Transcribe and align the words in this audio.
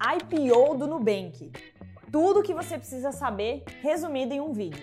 IPO 0.00 0.76
do 0.76 0.86
Nubank. 0.86 1.52
Tudo 2.10 2.40
o 2.40 2.42
que 2.42 2.52
você 2.52 2.76
precisa 2.76 3.12
saber 3.12 3.62
resumido 3.80 4.34
em 4.34 4.40
um 4.40 4.52
vídeo. 4.52 4.82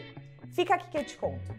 Fica 0.54 0.76
aqui 0.76 0.90
que 0.90 0.98
eu 0.98 1.06
te 1.06 1.18
conto. 1.18 1.54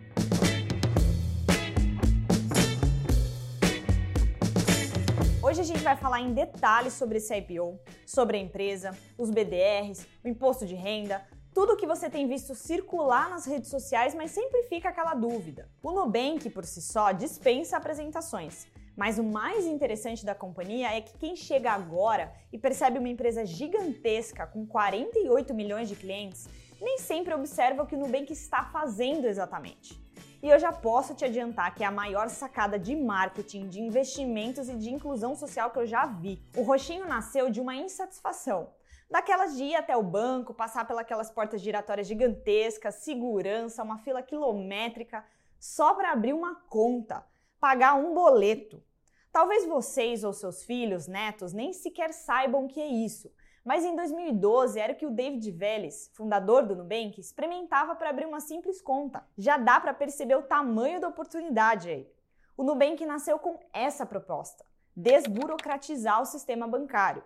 Hoje 5.42 5.60
a 5.60 5.64
gente 5.64 5.82
vai 5.82 5.96
falar 5.96 6.20
em 6.20 6.32
detalhes 6.32 6.94
sobre 6.94 7.18
esse 7.18 7.34
IPO, 7.36 7.78
sobre 8.06 8.38
a 8.38 8.40
empresa, 8.40 8.96
os 9.18 9.28
BDRs, 9.28 10.06
o 10.24 10.28
imposto 10.28 10.64
de 10.64 10.74
renda, 10.74 11.22
tudo 11.52 11.74
o 11.74 11.76
que 11.76 11.86
você 11.86 12.08
tem 12.08 12.26
visto 12.26 12.54
circular 12.54 13.28
nas 13.28 13.44
redes 13.44 13.68
sociais, 13.68 14.14
mas 14.14 14.30
sempre 14.30 14.62
fica 14.64 14.88
aquela 14.88 15.14
dúvida. 15.14 15.68
O 15.82 15.92
Nubank, 15.92 16.48
por 16.48 16.64
si 16.64 16.80
só, 16.80 17.12
dispensa 17.12 17.76
apresentações. 17.76 18.66
Mas 18.96 19.18
o 19.18 19.24
mais 19.24 19.66
interessante 19.66 20.24
da 20.24 20.34
companhia 20.34 20.94
é 20.94 21.00
que 21.00 21.16
quem 21.16 21.34
chega 21.34 21.72
agora 21.72 22.32
e 22.52 22.58
percebe 22.58 22.98
uma 22.98 23.08
empresa 23.08 23.44
gigantesca 23.46 24.46
com 24.46 24.66
48 24.66 25.54
milhões 25.54 25.88
de 25.88 25.96
clientes, 25.96 26.48
nem 26.80 26.98
sempre 26.98 27.32
observa 27.32 27.82
o 27.82 27.86
que 27.86 27.94
o 27.94 27.98
Nubank 27.98 28.30
está 28.32 28.64
fazendo 28.64 29.26
exatamente. 29.26 29.98
E 30.42 30.48
eu 30.48 30.58
já 30.58 30.72
posso 30.72 31.14
te 31.14 31.24
adiantar 31.24 31.74
que 31.74 31.84
é 31.84 31.86
a 31.86 31.90
maior 31.90 32.28
sacada 32.28 32.78
de 32.78 32.94
marketing, 32.96 33.68
de 33.68 33.80
investimentos 33.80 34.68
e 34.68 34.74
de 34.74 34.90
inclusão 34.90 35.34
social 35.36 35.70
que 35.70 35.78
eu 35.78 35.86
já 35.86 36.04
vi. 36.04 36.42
O 36.56 36.62
roxinho 36.62 37.06
nasceu 37.06 37.48
de 37.48 37.60
uma 37.60 37.76
insatisfação. 37.76 38.70
Daquelas 39.08 39.56
de 39.56 39.64
ir 39.64 39.76
até 39.76 39.96
o 39.96 40.02
banco, 40.02 40.52
passar 40.52 40.86
pelas 40.86 41.30
portas 41.30 41.60
giratórias 41.60 42.06
gigantescas, 42.06 42.96
segurança, 42.96 43.82
uma 43.82 43.98
fila 43.98 44.22
quilométrica, 44.22 45.24
só 45.60 45.94
para 45.94 46.10
abrir 46.10 46.32
uma 46.32 46.56
conta 46.68 47.24
pagar 47.62 47.94
um 47.94 48.12
boleto. 48.12 48.82
Talvez 49.30 49.64
vocês 49.64 50.24
ou 50.24 50.32
seus 50.32 50.64
filhos, 50.64 51.06
netos, 51.06 51.52
nem 51.52 51.72
sequer 51.72 52.12
saibam 52.12 52.64
o 52.64 52.68
que 52.68 52.80
é 52.80 52.88
isso. 52.88 53.32
Mas 53.64 53.84
em 53.84 53.94
2012 53.94 54.80
era 54.80 54.92
o 54.92 54.96
que 54.96 55.06
o 55.06 55.12
David 55.12 55.48
Vélez, 55.52 56.10
fundador 56.12 56.66
do 56.66 56.74
Nubank, 56.74 57.20
experimentava 57.20 57.94
para 57.94 58.10
abrir 58.10 58.26
uma 58.26 58.40
simples 58.40 58.82
conta. 58.82 59.24
Já 59.38 59.58
dá 59.58 59.78
para 59.78 59.94
perceber 59.94 60.34
o 60.34 60.42
tamanho 60.42 61.00
da 61.00 61.06
oportunidade 61.06 61.88
aí. 61.88 62.12
O 62.56 62.64
Nubank 62.64 63.06
nasceu 63.06 63.38
com 63.38 63.56
essa 63.72 64.04
proposta: 64.04 64.66
desburocratizar 64.96 66.20
o 66.20 66.26
sistema 66.26 66.66
bancário. 66.66 67.22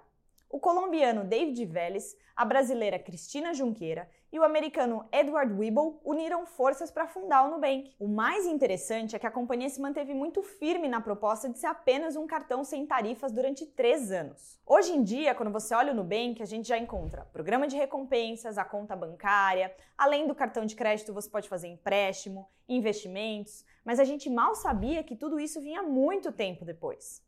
O 0.56 0.58
colombiano 0.58 1.22
David 1.22 1.66
Vélez, 1.66 2.16
a 2.34 2.42
brasileira 2.42 2.98
Cristina 2.98 3.52
Junqueira 3.52 4.08
e 4.32 4.38
o 4.38 4.42
americano 4.42 5.06
Edward 5.12 5.52
Weibel 5.52 6.00
uniram 6.02 6.46
forças 6.46 6.90
para 6.90 7.06
fundar 7.06 7.42
o 7.44 7.50
Nubank. 7.50 7.94
O 7.98 8.08
mais 8.08 8.46
interessante 8.46 9.14
é 9.14 9.18
que 9.18 9.26
a 9.26 9.30
companhia 9.30 9.68
se 9.68 9.78
manteve 9.78 10.14
muito 10.14 10.42
firme 10.42 10.88
na 10.88 10.98
proposta 10.98 11.46
de 11.46 11.58
ser 11.58 11.66
apenas 11.66 12.16
um 12.16 12.26
cartão 12.26 12.64
sem 12.64 12.86
tarifas 12.86 13.32
durante 13.32 13.66
três 13.66 14.10
anos. 14.10 14.58
Hoje 14.64 14.94
em 14.94 15.02
dia, 15.02 15.34
quando 15.34 15.52
você 15.52 15.74
olha 15.74 15.92
o 15.92 15.94
Nubank, 15.94 16.42
a 16.42 16.46
gente 16.46 16.68
já 16.68 16.78
encontra 16.78 17.26
programa 17.34 17.68
de 17.68 17.76
recompensas, 17.76 18.56
a 18.56 18.64
conta 18.64 18.96
bancária, 18.96 19.70
além 19.98 20.26
do 20.26 20.34
cartão 20.34 20.64
de 20.64 20.74
crédito 20.74 21.12
você 21.12 21.28
pode 21.28 21.50
fazer 21.50 21.68
empréstimo, 21.68 22.48
investimentos, 22.66 23.62
mas 23.84 24.00
a 24.00 24.04
gente 24.04 24.30
mal 24.30 24.54
sabia 24.54 25.04
que 25.04 25.16
tudo 25.16 25.38
isso 25.38 25.60
vinha 25.60 25.82
muito 25.82 26.32
tempo 26.32 26.64
depois. 26.64 27.22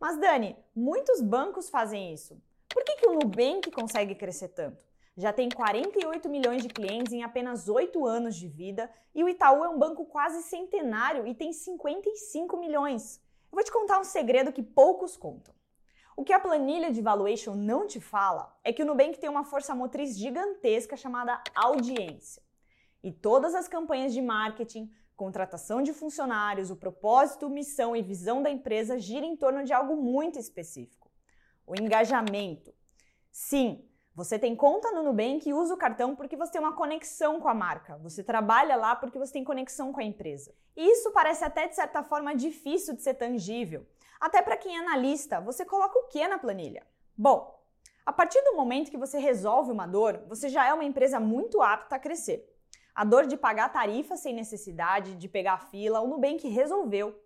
Mas 0.00 0.18
Dani, 0.18 0.56
muitos 0.74 1.20
bancos 1.20 1.68
fazem 1.68 2.12
isso. 2.12 2.42
Por 2.74 2.84
que, 2.84 2.96
que 2.96 3.06
o 3.06 3.14
Nubank 3.14 3.70
consegue 3.70 4.14
crescer 4.14 4.48
tanto? 4.48 4.84
já 5.16 5.32
tem 5.32 5.48
48 5.48 6.28
milhões 6.28 6.62
de 6.62 6.68
clientes 6.68 7.12
em 7.12 7.22
apenas 7.22 7.68
8 7.68 8.04
anos 8.04 8.34
de 8.34 8.48
vida 8.48 8.90
e 9.14 9.22
o 9.22 9.28
Itaú 9.28 9.64
é 9.64 9.68
um 9.68 9.78
banco 9.78 10.04
quase 10.06 10.42
centenário 10.42 11.26
e 11.26 11.34
tem 11.34 11.52
55 11.52 12.56
milhões. 12.56 13.20
Eu 13.50 13.56
vou 13.56 13.64
te 13.64 13.70
contar 13.70 14.00
um 14.00 14.04
segredo 14.04 14.52
que 14.52 14.62
poucos 14.62 15.16
contam. 15.16 15.54
O 16.16 16.24
que 16.24 16.32
a 16.32 16.40
planilha 16.40 16.92
de 16.92 17.00
valuation 17.00 17.54
não 17.54 17.86
te 17.86 18.00
fala 18.00 18.56
é 18.64 18.72
que 18.72 18.82
o 18.82 18.86
Nubank 18.86 19.18
tem 19.18 19.30
uma 19.30 19.44
força 19.44 19.74
motriz 19.74 20.16
gigantesca 20.16 20.96
chamada 20.96 21.40
audiência. 21.54 22.42
E 23.02 23.12
todas 23.12 23.54
as 23.54 23.68
campanhas 23.68 24.12
de 24.12 24.22
marketing, 24.22 24.90
contratação 25.16 25.82
de 25.82 25.92
funcionários, 25.92 26.70
o 26.70 26.76
propósito, 26.76 27.48
missão 27.48 27.94
e 27.94 28.02
visão 28.02 28.42
da 28.42 28.50
empresa 28.50 28.98
giram 28.98 29.26
em 29.26 29.36
torno 29.36 29.64
de 29.64 29.72
algo 29.72 29.96
muito 29.96 30.38
específico: 30.38 31.03
o 31.66 31.74
engajamento. 31.74 32.74
Sim, 33.30 33.88
você 34.14 34.38
tem 34.38 34.54
conta 34.54 34.92
no 34.92 35.02
Nubank 35.02 35.48
e 35.48 35.52
usa 35.52 35.74
o 35.74 35.76
cartão 35.76 36.14
porque 36.14 36.36
você 36.36 36.52
tem 36.52 36.60
uma 36.60 36.76
conexão 36.76 37.40
com 37.40 37.48
a 37.48 37.54
marca. 37.54 37.98
Você 37.98 38.22
trabalha 38.22 38.76
lá 38.76 38.94
porque 38.94 39.18
você 39.18 39.32
tem 39.32 39.42
conexão 39.42 39.92
com 39.92 40.00
a 40.00 40.04
empresa. 40.04 40.54
E 40.76 40.92
isso 40.92 41.10
parece 41.10 41.44
até 41.44 41.66
de 41.66 41.74
certa 41.74 42.02
forma 42.02 42.34
difícil 42.34 42.94
de 42.94 43.02
ser 43.02 43.14
tangível. 43.14 43.86
Até 44.20 44.40
para 44.40 44.56
quem 44.56 44.76
é 44.76 44.80
analista, 44.80 45.40
você 45.40 45.64
coloca 45.64 45.98
o 45.98 46.06
que 46.08 46.26
na 46.28 46.38
planilha? 46.38 46.86
Bom, 47.16 47.60
a 48.06 48.12
partir 48.12 48.40
do 48.42 48.54
momento 48.54 48.90
que 48.90 48.96
você 48.96 49.18
resolve 49.18 49.72
uma 49.72 49.86
dor, 49.86 50.22
você 50.28 50.48
já 50.48 50.66
é 50.66 50.72
uma 50.72 50.84
empresa 50.84 51.18
muito 51.18 51.60
apta 51.60 51.96
a 51.96 51.98
crescer. 51.98 52.48
A 52.94 53.04
dor 53.04 53.26
de 53.26 53.36
pagar 53.36 53.72
tarifa 53.72 54.16
sem 54.16 54.32
necessidade, 54.32 55.16
de 55.16 55.28
pegar 55.28 55.58
fila, 55.58 56.00
o 56.00 56.06
Nubank 56.06 56.46
resolveu. 56.46 57.20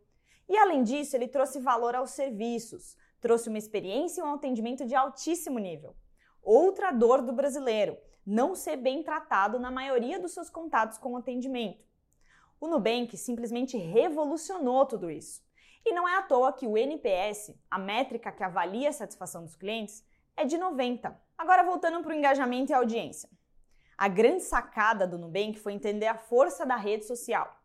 E 0.48 0.56
além 0.56 0.82
disso, 0.82 1.14
ele 1.14 1.28
trouxe 1.28 1.60
valor 1.60 1.94
aos 1.94 2.12
serviços, 2.12 2.96
trouxe 3.20 3.48
uma 3.48 3.58
experiência 3.58 4.20
e 4.20 4.24
um 4.24 4.34
atendimento 4.34 4.84
de 4.84 4.94
altíssimo 4.94 5.58
nível. 5.58 5.94
Outra 6.42 6.90
dor 6.90 7.22
do 7.22 7.32
brasileiro, 7.32 7.98
não 8.24 8.54
ser 8.54 8.76
bem 8.76 9.02
tratado 9.02 9.58
na 9.58 9.70
maioria 9.70 10.20
dos 10.20 10.32
seus 10.32 10.50
contatos 10.50 10.98
com 10.98 11.12
o 11.12 11.16
atendimento. 11.16 11.84
O 12.60 12.68
Nubank 12.68 13.16
simplesmente 13.16 13.76
revolucionou 13.76 14.84
tudo 14.84 15.10
isso. 15.10 15.42
E 15.84 15.92
não 15.92 16.08
é 16.08 16.16
à 16.16 16.22
toa 16.22 16.52
que 16.52 16.66
o 16.66 16.76
NPS, 16.76 17.54
a 17.70 17.78
métrica 17.78 18.32
que 18.32 18.42
avalia 18.42 18.90
a 18.90 18.92
satisfação 18.92 19.44
dos 19.44 19.56
clientes, 19.56 20.04
é 20.36 20.44
de 20.44 20.58
90. 20.58 21.18
Agora 21.36 21.62
voltando 21.62 22.02
para 22.02 22.12
o 22.12 22.14
engajamento 22.14 22.72
e 22.72 22.74
audiência. 22.74 23.30
A 23.96 24.08
grande 24.08 24.42
sacada 24.42 25.06
do 25.06 25.18
Nubank 25.18 25.58
foi 25.58 25.72
entender 25.72 26.06
a 26.06 26.16
força 26.16 26.66
da 26.66 26.76
rede 26.76 27.04
social. 27.04 27.56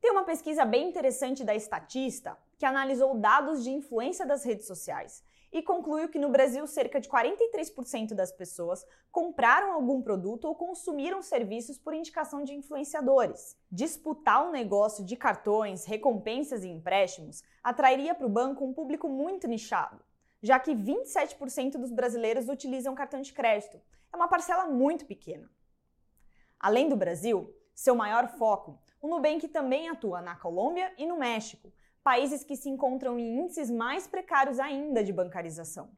Tem 0.00 0.10
uma 0.10 0.24
pesquisa 0.24 0.64
bem 0.64 0.88
interessante 0.88 1.44
da 1.44 1.54
Estatista 1.54 2.36
que 2.62 2.66
analisou 2.66 3.18
dados 3.18 3.64
de 3.64 3.72
influência 3.72 4.24
das 4.24 4.44
redes 4.44 4.68
sociais 4.68 5.24
e 5.52 5.60
concluiu 5.60 6.08
que 6.08 6.16
no 6.16 6.28
Brasil 6.28 6.64
cerca 6.68 7.00
de 7.00 7.08
43% 7.08 8.14
das 8.14 8.30
pessoas 8.30 8.86
compraram 9.10 9.72
algum 9.72 10.00
produto 10.00 10.44
ou 10.44 10.54
consumiram 10.54 11.20
serviços 11.22 11.76
por 11.76 11.92
indicação 11.92 12.44
de 12.44 12.54
influenciadores. 12.54 13.56
Disputar 13.68 14.46
um 14.46 14.52
negócio 14.52 15.04
de 15.04 15.16
cartões, 15.16 15.84
recompensas 15.84 16.62
e 16.62 16.68
empréstimos 16.68 17.42
atrairia 17.64 18.14
para 18.14 18.28
o 18.28 18.30
banco 18.30 18.64
um 18.64 18.72
público 18.72 19.08
muito 19.08 19.48
nichado, 19.48 20.00
já 20.40 20.60
que 20.60 20.72
27% 20.72 21.72
dos 21.78 21.90
brasileiros 21.90 22.48
utilizam 22.48 22.94
cartão 22.94 23.20
de 23.20 23.32
crédito. 23.32 23.80
É 24.12 24.16
uma 24.16 24.28
parcela 24.28 24.66
muito 24.66 25.04
pequena. 25.04 25.50
Além 26.60 26.88
do 26.88 26.94
Brasil, 26.94 27.52
seu 27.74 27.96
maior 27.96 28.28
foco, 28.28 28.80
o 29.00 29.08
Nubank 29.08 29.48
também 29.48 29.88
atua 29.88 30.20
na 30.20 30.36
Colômbia 30.36 30.94
e 30.96 31.04
no 31.04 31.16
México, 31.16 31.72
países 32.02 32.44
que 32.44 32.56
se 32.56 32.68
encontram 32.68 33.18
em 33.18 33.40
índices 33.40 33.70
mais 33.70 34.06
precários 34.06 34.58
ainda 34.58 35.02
de 35.02 35.12
bancarização. 35.12 35.90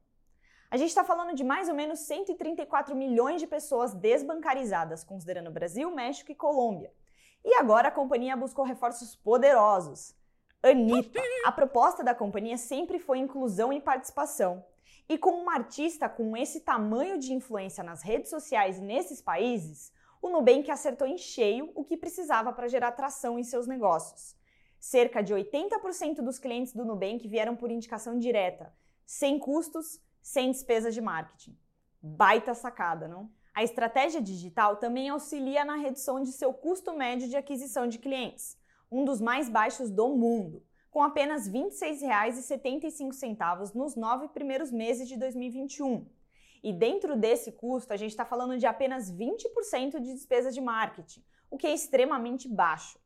A 0.70 0.76
gente 0.76 0.88
está 0.88 1.04
falando 1.04 1.34
de 1.34 1.44
mais 1.44 1.68
ou 1.68 1.74
menos 1.74 2.00
134 2.00 2.96
milhões 2.96 3.40
de 3.40 3.46
pessoas 3.46 3.94
desbancarizadas, 3.94 5.04
considerando 5.04 5.50
Brasil, 5.50 5.90
México 5.90 6.32
e 6.32 6.34
Colômbia. 6.34 6.92
E 7.44 7.54
agora 7.54 7.88
a 7.88 7.92
companhia 7.92 8.36
buscou 8.36 8.64
reforços 8.64 9.14
poderosos. 9.14 10.16
Anitta. 10.62 11.20
A 11.44 11.52
proposta 11.52 12.02
da 12.02 12.14
companhia 12.14 12.56
sempre 12.56 12.98
foi 12.98 13.18
inclusão 13.18 13.72
e 13.72 13.80
participação. 13.80 14.64
E 15.08 15.18
com 15.18 15.30
uma 15.30 15.54
artista 15.54 16.08
com 16.08 16.34
esse 16.36 16.60
tamanho 16.60 17.18
de 17.18 17.34
influência 17.34 17.84
nas 17.84 18.02
redes 18.02 18.30
sociais 18.30 18.80
nesses 18.80 19.20
países, 19.20 19.92
o 20.22 20.30
Nubank 20.30 20.70
acertou 20.70 21.06
em 21.06 21.18
cheio 21.18 21.70
o 21.74 21.84
que 21.84 21.98
precisava 21.98 22.50
para 22.50 22.66
gerar 22.66 22.88
atração 22.88 23.38
em 23.38 23.44
seus 23.44 23.66
negócios. 23.66 24.34
Cerca 24.86 25.22
de 25.22 25.32
80% 25.32 26.16
dos 26.16 26.38
clientes 26.38 26.74
do 26.74 26.84
Nubank 26.84 27.26
vieram 27.26 27.56
por 27.56 27.70
indicação 27.70 28.18
direta, 28.18 28.70
sem 29.06 29.38
custos, 29.38 29.98
sem 30.20 30.50
despesas 30.50 30.92
de 30.92 31.00
marketing. 31.00 31.58
Baita 32.02 32.52
sacada, 32.52 33.08
não? 33.08 33.30
A 33.54 33.64
estratégia 33.64 34.20
digital 34.20 34.76
também 34.76 35.08
auxilia 35.08 35.64
na 35.64 35.76
redução 35.76 36.20
de 36.20 36.32
seu 36.32 36.52
custo 36.52 36.92
médio 36.92 37.30
de 37.30 37.34
aquisição 37.34 37.88
de 37.88 37.98
clientes, 37.98 38.58
um 38.92 39.06
dos 39.06 39.22
mais 39.22 39.48
baixos 39.48 39.90
do 39.90 40.10
mundo, 40.10 40.62
com 40.90 41.02
apenas 41.02 41.46
R$ 41.46 41.60
26,75 41.60 43.74
nos 43.74 43.96
nove 43.96 44.28
primeiros 44.28 44.70
meses 44.70 45.08
de 45.08 45.16
2021. 45.16 46.06
E 46.62 46.74
dentro 46.74 47.16
desse 47.16 47.52
custo, 47.52 47.90
a 47.90 47.96
gente 47.96 48.10
está 48.10 48.26
falando 48.26 48.58
de 48.58 48.66
apenas 48.66 49.10
20% 49.10 49.98
de 49.98 50.12
despesas 50.12 50.54
de 50.54 50.60
marketing, 50.60 51.24
o 51.50 51.56
que 51.56 51.66
é 51.66 51.72
extremamente 51.72 52.46
baixo. 52.46 53.02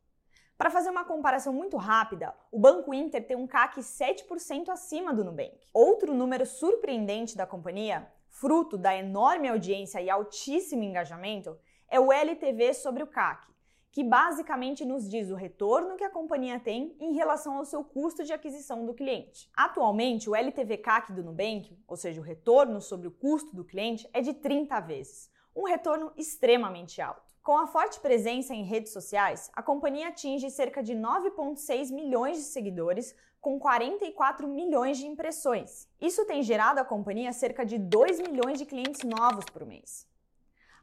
Para 0.58 0.70
fazer 0.70 0.90
uma 0.90 1.04
comparação 1.04 1.52
muito 1.52 1.76
rápida, 1.76 2.34
o 2.50 2.58
Banco 2.58 2.92
Inter 2.92 3.24
tem 3.24 3.36
um 3.36 3.46
CAC 3.46 3.78
7% 3.78 4.70
acima 4.70 5.14
do 5.14 5.22
Nubank. 5.22 5.56
Outro 5.72 6.12
número 6.12 6.44
surpreendente 6.44 7.36
da 7.36 7.46
companhia, 7.46 8.10
fruto 8.28 8.76
da 8.76 8.92
enorme 8.92 9.48
audiência 9.48 10.02
e 10.02 10.10
altíssimo 10.10 10.82
engajamento, 10.82 11.56
é 11.88 12.00
o 12.00 12.12
LTV 12.12 12.74
sobre 12.74 13.04
o 13.04 13.06
CAC, 13.06 13.46
que 13.92 14.02
basicamente 14.02 14.84
nos 14.84 15.08
diz 15.08 15.30
o 15.30 15.36
retorno 15.36 15.94
que 15.94 16.02
a 16.02 16.10
companhia 16.10 16.58
tem 16.58 16.96
em 16.98 17.14
relação 17.14 17.56
ao 17.56 17.64
seu 17.64 17.84
custo 17.84 18.24
de 18.24 18.32
aquisição 18.32 18.84
do 18.84 18.94
cliente. 18.94 19.48
Atualmente, 19.56 20.28
o 20.28 20.34
LTV/CAC 20.34 21.12
do 21.12 21.22
Nubank, 21.22 21.78
ou 21.86 21.96
seja, 21.96 22.20
o 22.20 22.24
retorno 22.24 22.80
sobre 22.80 23.06
o 23.06 23.12
custo 23.12 23.54
do 23.54 23.64
cliente, 23.64 24.10
é 24.12 24.20
de 24.20 24.34
30 24.34 24.80
vezes, 24.80 25.30
um 25.54 25.62
retorno 25.62 26.12
extremamente 26.16 27.00
alto. 27.00 27.27
Com 27.48 27.56
a 27.56 27.66
forte 27.66 27.98
presença 27.98 28.54
em 28.54 28.62
redes 28.62 28.92
sociais, 28.92 29.50
a 29.54 29.62
companhia 29.62 30.08
atinge 30.08 30.50
cerca 30.50 30.82
de 30.82 30.94
9,6 30.94 31.90
milhões 31.90 32.36
de 32.36 32.42
seguidores, 32.42 33.14
com 33.40 33.58
44 33.58 34.46
milhões 34.46 34.98
de 34.98 35.06
impressões. 35.06 35.88
Isso 35.98 36.26
tem 36.26 36.42
gerado 36.42 36.78
à 36.78 36.84
companhia 36.84 37.32
cerca 37.32 37.64
de 37.64 37.78
2 37.78 38.20
milhões 38.20 38.58
de 38.58 38.66
clientes 38.66 39.02
novos 39.02 39.46
por 39.46 39.64
mês. 39.64 40.06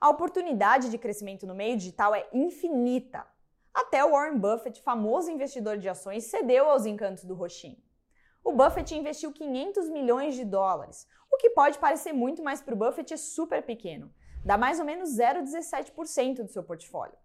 A 0.01 0.09
oportunidade 0.09 0.89
de 0.89 0.97
crescimento 0.97 1.45
no 1.45 1.53
meio 1.53 1.77
digital 1.77 2.15
é 2.15 2.27
infinita. 2.33 3.27
Até 3.71 4.03
o 4.03 4.13
Warren 4.13 4.39
Buffett, 4.39 4.81
famoso 4.81 5.29
investidor 5.29 5.77
de 5.77 5.87
ações, 5.87 6.23
cedeu 6.23 6.67
aos 6.67 6.87
encantos 6.87 7.25
do 7.25 7.35
roxinho. 7.35 7.77
O 8.43 8.53
Buffett 8.53 8.95
investiu 8.95 9.31
500 9.31 9.87
milhões 9.89 10.33
de 10.33 10.43
dólares, 10.43 11.07
o 11.31 11.37
que 11.37 11.51
pode 11.51 11.77
parecer 11.77 12.11
muito, 12.11 12.41
mas 12.41 12.59
para 12.59 12.73
o 12.73 12.77
Buffett 12.77 13.13
é 13.13 13.17
super 13.17 13.61
pequeno 13.61 14.11
dá 14.45 14.57
mais 14.57 14.79
ou 14.79 14.85
menos 14.85 15.09
0,17% 15.09 16.43
do 16.43 16.51
seu 16.51 16.63
portfólio. 16.63 17.17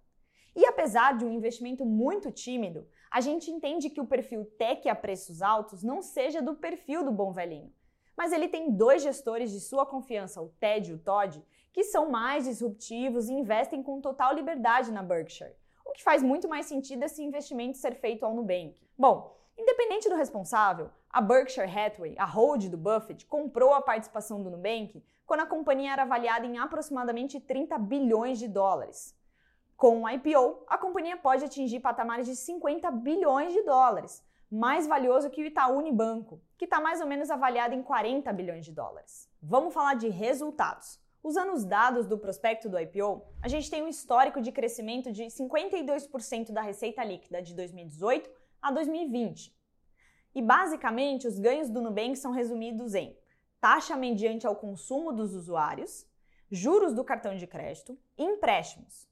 E 0.57 0.65
apesar 0.65 1.17
de 1.17 1.25
um 1.25 1.31
investimento 1.31 1.85
muito 1.85 2.33
tímido, 2.33 2.89
a 3.11 3.21
gente 3.21 3.51
entende 3.51 3.91
que 3.91 4.01
o 4.01 4.07
perfil 4.07 4.45
tech 4.59 4.89
a 4.89 4.95
preços 4.95 5.43
altos 5.43 5.83
não 5.83 6.01
seja 6.01 6.41
do 6.41 6.55
perfil 6.55 7.05
do 7.05 7.13
bom 7.13 7.31
velhinho. 7.31 7.73
Mas 8.17 8.33
ele 8.33 8.49
tem 8.49 8.73
dois 8.73 9.03
gestores 9.03 9.51
de 9.51 9.61
sua 9.61 9.87
confiança, 9.87 10.43
o 10.43 10.49
Ted 10.59 10.91
e 10.91 10.95
o 10.95 10.99
Todd, 10.99 11.43
que 11.73 11.85
são 11.85 12.11
mais 12.11 12.45
disruptivos 12.45 13.29
e 13.29 13.33
investem 13.33 13.83
com 13.83 14.01
total 14.01 14.35
liberdade 14.35 14.91
na 14.91 15.03
Berkshire, 15.03 15.55
o 15.87 15.93
que 15.93 16.03
faz 16.03 16.23
muito 16.23 16.49
mais 16.49 16.67
sentido 16.67 17.05
esse 17.05 17.23
investimento 17.23 17.79
ser 17.79 17.95
feito 17.95 18.25
ao 18.25 18.35
Nubank. 18.35 18.77
Bom, 18.99 19.40
independente 19.61 20.09
do 20.09 20.17
responsável, 20.17 20.91
a 21.11 21.21
Berkshire 21.21 21.71
Hathaway, 21.71 22.15
a 22.19 22.25
hold 22.25 22.69
do 22.69 22.79
Buffett, 22.79 23.27
comprou 23.27 23.75
a 23.75 23.83
participação 23.83 24.43
do 24.43 24.51
Nubank 24.51 25.05
quando 25.27 25.41
a 25.41 25.47
companhia 25.47 25.93
era 25.93 26.03
avaliada 26.03 26.47
em 26.47 26.59
aproximadamente 26.59 27.39
30 27.39 27.79
bilhões 27.79 28.39
de 28.39 28.49
dólares. 28.49 29.15
Com 29.77 30.03
o 30.03 30.09
IPO, 30.09 30.65
a 30.67 30.79
companhia 30.79 31.17
pode 31.17 31.45
atingir 31.45 31.81
patamares 31.81 32.27
de 32.27 32.37
50 32.37 32.91
bilhões 32.91 33.53
de 33.53 33.63
dólares, 33.63 34.25
mais 34.51 34.87
valioso 34.87 35.31
que 35.31 35.43
o 35.43 35.47
Itaú 35.47 35.79
Unibanco, 35.79 36.41
que 36.57 36.65
está 36.65 36.81
mais 36.81 37.01
ou 37.01 37.07
menos 37.07 37.31
avaliado 37.31 37.75
em 37.75 37.83
40 37.83 38.33
bilhões 38.33 38.65
de 38.65 38.73
dólares. 38.73 39.29
Vamos 39.43 39.73
falar 39.73 39.95
de 39.95 40.09
resultados. 40.09 40.99
Usando 41.23 41.53
os 41.53 41.65
dados 41.65 42.07
do 42.07 42.17
prospecto 42.17 42.69
do 42.69 42.79
IPO, 42.79 43.23
a 43.43 43.49
gente 43.49 43.71
tem 43.71 43.83
um 43.83 43.89
histórico 43.89 44.41
de 44.41 44.51
crescimento 44.51 45.13
de 45.13 45.25
52% 45.25 46.51
da 46.51 46.63
receita 46.63 47.05
líquida 47.05 47.43
de 47.43 47.55
2018 47.55 48.40
a 48.63 48.71
2020. 48.71 49.55
E 50.35 50.43
basicamente, 50.43 51.27
os 51.27 51.39
ganhos 51.39 51.69
do 51.69 51.81
Nubank 51.81 52.17
são 52.17 52.33
resumidos 52.33 52.95
em 52.95 53.17
taxa 53.61 53.97
mediante 53.97 54.47
ao 54.47 54.57
consumo 54.57 55.13
dos 55.13 55.35
usuários, 55.35 56.07
juros 56.51 56.95
do 56.95 57.05
cartão 57.05 57.37
de 57.37 57.47
crédito 57.47 57.99
empréstimos. 58.17 59.09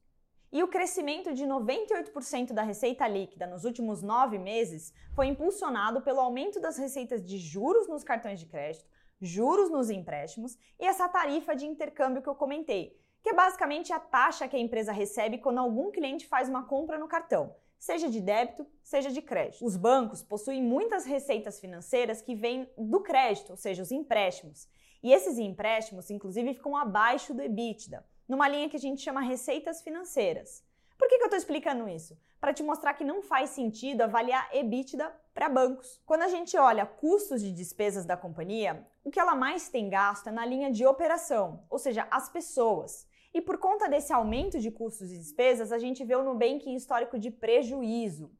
E 0.50 0.62
o 0.62 0.68
crescimento 0.68 1.34
de 1.34 1.44
98% 1.44 2.54
da 2.54 2.62
receita 2.62 3.06
líquida 3.06 3.46
nos 3.46 3.64
últimos 3.64 4.02
nove 4.02 4.38
meses 4.38 4.94
foi 5.14 5.26
impulsionado 5.26 6.00
pelo 6.00 6.20
aumento 6.20 6.58
das 6.58 6.78
receitas 6.78 7.22
de 7.22 7.36
juros 7.36 7.86
nos 7.86 8.02
cartões 8.02 8.40
de 8.40 8.46
crédito, 8.46 8.86
juros 9.20 9.68
nos 9.68 9.90
empréstimos 9.90 10.56
e 10.78 10.86
essa 10.86 11.08
tarifa 11.08 11.54
de 11.54 11.66
intercâmbio 11.66 12.22
que 12.22 12.28
eu 12.28 12.34
comentei, 12.34 12.98
que 13.22 13.30
é 13.30 13.34
basicamente 13.34 13.92
a 13.92 14.00
taxa 14.00 14.48
que 14.48 14.56
a 14.56 14.60
empresa 14.60 14.92
recebe 14.92 15.36
quando 15.36 15.58
algum 15.58 15.90
cliente 15.90 16.26
faz 16.26 16.48
uma 16.48 16.64
compra 16.64 16.98
no 16.98 17.08
cartão 17.08 17.54
seja 17.78 18.08
de 18.08 18.20
débito, 18.20 18.66
seja 18.82 19.10
de 19.10 19.22
crédito. 19.22 19.64
Os 19.64 19.76
bancos 19.76 20.22
possuem 20.22 20.62
muitas 20.62 21.04
receitas 21.04 21.60
financeiras 21.60 22.20
que 22.20 22.34
vêm 22.34 22.68
do 22.76 23.00
crédito, 23.00 23.50
ou 23.50 23.56
seja, 23.56 23.82
os 23.82 23.92
empréstimos. 23.92 24.68
E 25.02 25.12
esses 25.12 25.38
empréstimos, 25.38 26.10
inclusive, 26.10 26.54
ficam 26.54 26.76
abaixo 26.76 27.32
do 27.32 27.42
EBITDA, 27.42 28.04
numa 28.28 28.48
linha 28.48 28.68
que 28.68 28.76
a 28.76 28.80
gente 28.80 29.00
chama 29.00 29.20
receitas 29.20 29.80
financeiras. 29.80 30.64
Por 30.98 31.08
que, 31.08 31.16
que 31.16 31.22
eu 31.22 31.26
estou 31.26 31.38
explicando 31.38 31.88
isso? 31.88 32.18
Para 32.40 32.52
te 32.52 32.62
mostrar 32.62 32.94
que 32.94 33.04
não 33.04 33.22
faz 33.22 33.50
sentido 33.50 34.02
avaliar 34.02 34.48
EBITDA 34.52 35.14
para 35.32 35.48
bancos. 35.48 36.00
Quando 36.04 36.22
a 36.22 36.28
gente 36.28 36.56
olha 36.56 36.84
custos 36.84 37.40
de 37.40 37.52
despesas 37.52 38.04
da 38.04 38.16
companhia, 38.16 38.84
o 39.04 39.10
que 39.10 39.20
ela 39.20 39.36
mais 39.36 39.68
tem 39.68 39.88
gasto 39.88 40.28
é 40.28 40.32
na 40.32 40.44
linha 40.44 40.70
de 40.70 40.84
operação, 40.84 41.64
ou 41.70 41.78
seja, 41.78 42.06
as 42.10 42.28
pessoas. 42.28 43.06
E 43.32 43.40
por 43.40 43.58
conta 43.58 43.88
desse 43.88 44.12
aumento 44.12 44.58
de 44.58 44.70
custos 44.70 45.12
e 45.12 45.18
despesas, 45.18 45.70
a 45.70 45.78
gente 45.78 46.04
vê 46.04 46.16
o 46.16 46.24
Nubank 46.24 46.68
em 46.68 46.74
histórico 46.74 47.18
de 47.18 47.30
prejuízo. 47.30 48.30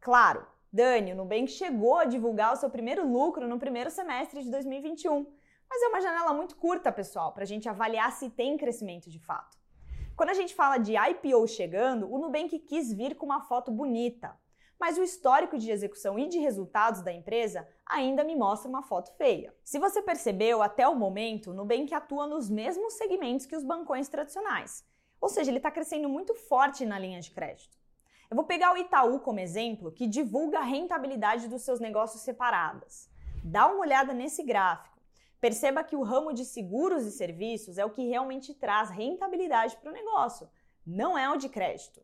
Claro, 0.00 0.46
Dani, 0.72 1.12
o 1.12 1.16
Nubank 1.16 1.48
chegou 1.48 1.96
a 1.96 2.04
divulgar 2.04 2.52
o 2.52 2.56
seu 2.56 2.70
primeiro 2.70 3.06
lucro 3.06 3.46
no 3.48 3.58
primeiro 3.58 3.90
semestre 3.90 4.42
de 4.42 4.50
2021, 4.50 5.26
mas 5.68 5.82
é 5.82 5.88
uma 5.88 6.00
janela 6.00 6.32
muito 6.32 6.56
curta, 6.56 6.90
pessoal, 6.90 7.32
para 7.32 7.42
a 7.42 7.46
gente 7.46 7.68
avaliar 7.68 8.12
se 8.12 8.30
tem 8.30 8.56
crescimento 8.56 9.10
de 9.10 9.18
fato. 9.18 9.58
Quando 10.16 10.30
a 10.30 10.34
gente 10.34 10.54
fala 10.54 10.78
de 10.78 10.94
IPO 10.96 11.46
chegando, 11.46 12.10
o 12.12 12.18
Nubank 12.18 12.58
quis 12.60 12.92
vir 12.92 13.14
com 13.14 13.26
uma 13.26 13.42
foto 13.42 13.70
bonita, 13.70 14.36
mas 14.78 14.96
o 14.96 15.02
histórico 15.02 15.58
de 15.58 15.70
execução 15.70 16.18
e 16.18 16.28
de 16.28 16.38
resultados 16.38 17.02
da 17.02 17.12
empresa 17.12 17.68
ainda 17.84 18.22
me 18.22 18.36
mostra 18.36 18.68
uma 18.68 18.82
foto 18.82 19.12
feia. 19.16 19.54
Se 19.64 19.78
você 19.78 20.00
percebeu, 20.00 20.62
até 20.62 20.86
o 20.86 20.94
momento, 20.94 21.50
o 21.50 21.54
Nubank 21.54 21.92
atua 21.92 22.26
nos 22.26 22.48
mesmos 22.48 22.94
segmentos 22.94 23.46
que 23.46 23.56
os 23.56 23.64
bancões 23.64 24.08
tradicionais. 24.08 24.84
Ou 25.20 25.28
seja, 25.28 25.50
ele 25.50 25.58
está 25.58 25.70
crescendo 25.70 26.08
muito 26.08 26.34
forte 26.34 26.86
na 26.86 26.98
linha 26.98 27.20
de 27.20 27.30
crédito. 27.30 27.76
Eu 28.30 28.36
vou 28.36 28.44
pegar 28.44 28.72
o 28.72 28.76
Itaú 28.76 29.20
como 29.20 29.40
exemplo, 29.40 29.90
que 29.90 30.06
divulga 30.06 30.58
a 30.58 30.64
rentabilidade 30.64 31.48
dos 31.48 31.62
seus 31.62 31.80
negócios 31.80 32.22
separados. 32.22 33.08
Dá 33.42 33.66
uma 33.66 33.80
olhada 33.80 34.12
nesse 34.12 34.42
gráfico. 34.42 34.98
Perceba 35.40 35.84
que 35.84 35.96
o 35.96 36.02
ramo 36.02 36.32
de 36.32 36.44
seguros 36.44 37.04
e 37.04 37.12
serviços 37.12 37.78
é 37.78 37.84
o 37.84 37.90
que 37.90 38.06
realmente 38.06 38.52
traz 38.52 38.90
rentabilidade 38.90 39.76
para 39.76 39.90
o 39.90 39.94
negócio, 39.94 40.48
não 40.84 41.16
é 41.16 41.28
o 41.30 41.36
de 41.36 41.48
crédito. 41.48 42.02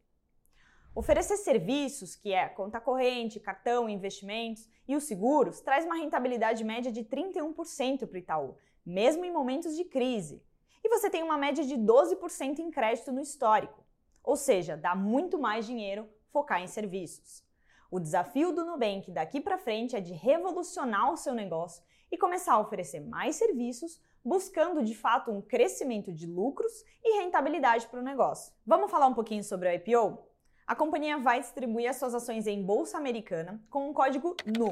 Oferecer 0.94 1.36
serviços, 1.38 2.14
que 2.14 2.32
é 2.32 2.48
conta 2.48 2.80
corrente, 2.80 3.40
cartão, 3.40 3.88
investimentos 3.88 4.68
e 4.86 4.94
os 4.94 5.02
seguros, 5.02 5.60
traz 5.60 5.84
uma 5.84 5.96
rentabilidade 5.96 6.62
média 6.62 6.92
de 6.92 7.02
31% 7.02 8.06
para 8.06 8.14
o 8.14 8.16
Itaú, 8.16 8.56
mesmo 8.86 9.24
em 9.24 9.32
momentos 9.32 9.76
de 9.76 9.84
crise. 9.84 10.40
E 10.84 10.88
você 10.88 11.10
tem 11.10 11.24
uma 11.24 11.36
média 11.36 11.64
de 11.64 11.74
12% 11.74 12.60
em 12.60 12.70
crédito 12.70 13.10
no 13.10 13.20
histórico. 13.20 13.84
Ou 14.22 14.36
seja, 14.36 14.76
dá 14.76 14.94
muito 14.94 15.36
mais 15.36 15.66
dinheiro 15.66 16.08
focar 16.30 16.62
em 16.62 16.68
serviços. 16.68 17.42
O 17.90 17.98
desafio 17.98 18.52
do 18.52 18.64
Nubank 18.64 19.10
daqui 19.10 19.40
para 19.40 19.58
frente 19.58 19.96
é 19.96 20.00
de 20.00 20.12
revolucionar 20.12 21.12
o 21.12 21.16
seu 21.16 21.34
negócio 21.34 21.82
e 22.10 22.16
começar 22.16 22.52
a 22.52 22.60
oferecer 22.60 23.00
mais 23.00 23.34
serviços, 23.34 24.00
buscando 24.24 24.84
de 24.84 24.94
fato 24.94 25.32
um 25.32 25.42
crescimento 25.42 26.12
de 26.12 26.26
lucros 26.28 26.84
e 27.02 27.18
rentabilidade 27.18 27.88
para 27.88 27.98
o 27.98 28.04
negócio. 28.04 28.54
Vamos 28.64 28.92
falar 28.92 29.08
um 29.08 29.14
pouquinho 29.14 29.42
sobre 29.42 29.68
o 29.68 29.72
IPO? 29.72 30.33
A 30.66 30.74
companhia 30.74 31.18
vai 31.18 31.40
distribuir 31.40 31.90
as 31.90 31.96
suas 31.96 32.14
ações 32.14 32.46
em 32.46 32.62
bolsa 32.62 32.96
americana 32.96 33.62
com 33.68 33.90
o 33.90 33.92
código 33.92 34.34
NU 34.46 34.70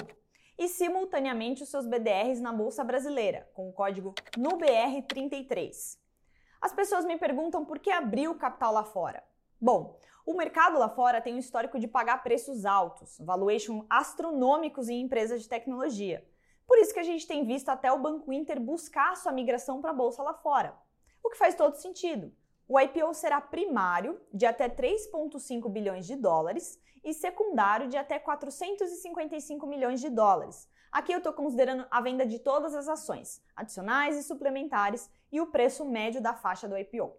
e 0.58 0.66
simultaneamente 0.66 1.62
os 1.62 1.68
seus 1.68 1.86
BDRs 1.86 2.40
na 2.40 2.52
bolsa 2.52 2.82
brasileira 2.82 3.48
com 3.52 3.68
o 3.68 3.72
código 3.72 4.14
NUBR33. 4.38 5.98
As 6.60 6.72
pessoas 6.72 7.04
me 7.04 7.18
perguntam 7.18 7.64
por 7.64 7.78
que 7.78 7.90
abrir 7.90 8.28
o 8.28 8.36
capital 8.36 8.72
lá 8.72 8.84
fora. 8.84 9.22
Bom, 9.60 9.98
o 10.24 10.34
mercado 10.34 10.78
lá 10.78 10.88
fora 10.88 11.20
tem 11.20 11.34
um 11.34 11.38
histórico 11.38 11.78
de 11.78 11.88
pagar 11.88 12.22
preços 12.22 12.64
altos, 12.64 13.18
valuation 13.20 13.84
astronômicos 13.90 14.88
em 14.88 15.02
empresas 15.02 15.42
de 15.42 15.48
tecnologia. 15.48 16.26
Por 16.66 16.78
isso 16.78 16.94
que 16.94 17.00
a 17.00 17.04
gente 17.04 17.26
tem 17.26 17.44
visto 17.44 17.68
até 17.68 17.92
o 17.92 17.98
Banco 17.98 18.32
Inter 18.32 18.58
buscar 18.60 19.16
sua 19.16 19.32
migração 19.32 19.80
para 19.80 19.90
a 19.90 19.94
bolsa 19.94 20.22
lá 20.22 20.32
fora. 20.32 20.74
O 21.22 21.28
que 21.28 21.36
faz 21.36 21.54
todo 21.54 21.74
sentido. 21.74 22.32
O 22.74 22.80
IPO 22.80 23.12
será 23.12 23.38
primário, 23.38 24.18
de 24.32 24.46
até 24.46 24.66
3,5 24.66 25.68
bilhões 25.68 26.06
de 26.06 26.16
dólares, 26.16 26.80
e 27.04 27.12
secundário, 27.12 27.86
de 27.86 27.98
até 27.98 28.18
455 28.18 29.66
milhões 29.66 30.00
de 30.00 30.08
dólares. 30.08 30.66
Aqui 30.90 31.12
eu 31.12 31.18
estou 31.18 31.34
considerando 31.34 31.86
a 31.90 32.00
venda 32.00 32.24
de 32.24 32.38
todas 32.38 32.74
as 32.74 32.88
ações, 32.88 33.42
adicionais 33.54 34.16
e 34.16 34.22
suplementares, 34.22 35.10
e 35.30 35.38
o 35.38 35.48
preço 35.48 35.84
médio 35.84 36.22
da 36.22 36.32
faixa 36.32 36.66
do 36.66 36.74
IPO. 36.74 37.14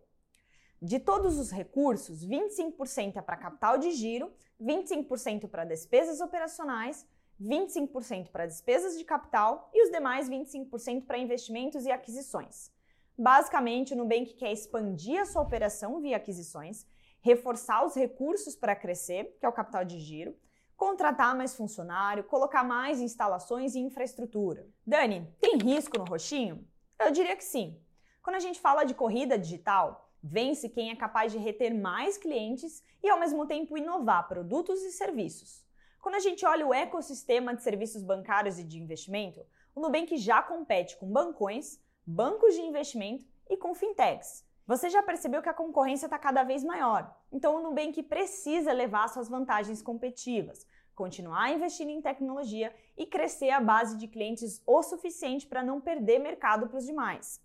De 0.81 0.97
todos 0.97 1.37
os 1.37 1.51
recursos, 1.51 2.25
25% 2.25 3.17
é 3.17 3.21
para 3.21 3.37
capital 3.37 3.77
de 3.77 3.91
giro, 3.91 4.33
25% 4.59 5.47
para 5.47 5.65
despesas 5.65 6.19
operacionais, 6.19 7.05
25% 7.39 8.31
para 8.31 8.47
despesas 8.47 8.97
de 8.97 9.05
capital 9.05 9.69
e 9.71 9.83
os 9.85 9.91
demais 9.91 10.27
25% 10.27 11.05
para 11.05 11.19
investimentos 11.19 11.85
e 11.85 11.91
aquisições. 11.91 12.71
Basicamente, 13.17 13.93
o 13.93 13.97
Nubank 13.97 14.33
quer 14.33 14.51
expandir 14.51 15.21
a 15.21 15.25
sua 15.25 15.41
operação 15.41 16.01
via 16.01 16.17
aquisições, 16.17 16.85
reforçar 17.21 17.85
os 17.85 17.95
recursos 17.95 18.55
para 18.55 18.75
crescer, 18.75 19.37
que 19.39 19.45
é 19.45 19.49
o 19.49 19.53
capital 19.53 19.85
de 19.85 19.99
giro, 19.99 20.35
contratar 20.75 21.35
mais 21.35 21.55
funcionário, 21.55 22.23
colocar 22.23 22.63
mais 22.63 22.99
instalações 22.99 23.75
e 23.75 23.79
infraestrutura. 23.79 24.67
Dani, 24.85 25.27
tem 25.39 25.57
risco 25.57 25.97
no 25.97 26.05
roxinho? 26.05 26.67
Eu 26.99 27.11
diria 27.11 27.35
que 27.35 27.43
sim. 27.43 27.79
Quando 28.21 28.37
a 28.37 28.39
gente 28.39 28.59
fala 28.59 28.83
de 28.83 28.93
corrida 28.93 29.37
digital, 29.37 30.03
Vence 30.25 30.69
quem 30.69 30.89
é 30.89 30.95
capaz 30.95 31.33
de 31.33 31.37
reter 31.37 31.73
mais 31.73 32.17
clientes 32.17 32.81
e, 33.03 33.09
ao 33.09 33.19
mesmo 33.19 33.45
tempo, 33.45 33.77
inovar 33.77 34.25
produtos 34.25 34.81
e 34.81 34.91
serviços. 34.93 35.61
Quando 35.99 36.15
a 36.15 36.19
gente 36.19 36.45
olha 36.45 36.65
o 36.65 36.73
ecossistema 36.73 37.53
de 37.53 37.61
serviços 37.61 38.01
bancários 38.01 38.57
e 38.57 38.63
de 38.63 38.81
investimento, 38.81 39.45
o 39.75 39.81
Nubank 39.81 40.15
já 40.15 40.41
compete 40.41 40.95
com 40.95 41.11
bancões, 41.11 41.77
bancos 42.05 42.53
de 42.53 42.61
investimento 42.61 43.25
e 43.49 43.55
com 43.55 43.73
fintechs. 43.73 44.45
Você 44.65 44.89
já 44.89 45.03
percebeu 45.03 45.41
que 45.41 45.49
a 45.49 45.53
concorrência 45.53 46.05
está 46.05 46.17
cada 46.17 46.43
vez 46.43 46.63
maior, 46.63 47.13
então 47.31 47.55
o 47.55 47.61
Nubank 47.61 48.01
precisa 48.03 48.71
levar 48.71 49.09
suas 49.09 49.27
vantagens 49.27 49.81
competitivas, 49.81 50.65
continuar 50.95 51.51
investindo 51.51 51.89
em 51.89 52.01
tecnologia 52.01 52.73
e 52.97 53.05
crescer 53.05 53.49
a 53.49 53.59
base 53.59 53.97
de 53.97 54.07
clientes 54.07 54.61
o 54.65 54.81
suficiente 54.81 55.45
para 55.47 55.63
não 55.63 55.81
perder 55.81 56.19
mercado 56.19 56.67
para 56.67 56.77
os 56.77 56.85
demais. 56.85 57.41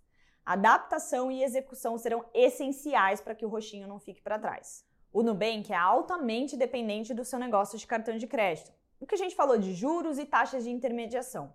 Adaptação 0.47 1.31
e 1.31 1.43
execução 1.43 1.99
serão 1.99 2.25
essenciais 2.33 3.21
para 3.21 3.35
que 3.35 3.45
o 3.45 3.49
roxinho 3.49 3.88
não 3.88 3.99
fique 3.99 4.23
para 4.23 4.38
trás. 4.38 4.85
O 5.12 5.23
Nubank 5.23 5.73
é 5.73 5.77
altamente 5.77 6.57
dependente 6.57 7.12
do 7.12 7.25
seu 7.25 7.38
negócio 7.38 7.79
de 7.79 7.87
cartão 7.87 8.17
de 8.17 8.27
crédito, 8.27 8.73
o 9.00 9.07
que 9.07 9.15
a 9.15 9.19
gente 9.19 9.35
falou 9.35 9.59
de 9.59 9.75
juros 9.75 10.19
e 10.19 10.25
taxas 10.25 10.65
de 10.65 10.71
intermediação. 10.71 11.53